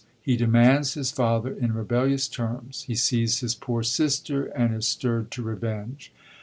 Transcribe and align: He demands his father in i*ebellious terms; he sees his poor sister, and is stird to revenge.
He 0.19 0.35
demands 0.35 0.95
his 0.95 1.11
father 1.11 1.51
in 1.53 1.77
i*ebellious 1.77 2.27
terms; 2.27 2.81
he 2.87 2.95
sees 2.95 3.41
his 3.41 3.53
poor 3.53 3.83
sister, 3.83 4.45
and 4.45 4.73
is 4.73 4.87
stird 4.87 5.29
to 5.29 5.43
revenge. 5.43 6.11